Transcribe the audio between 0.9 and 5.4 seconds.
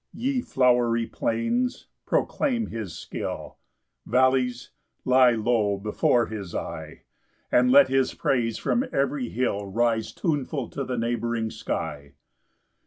plains, proclaim his skill; Vallies, lie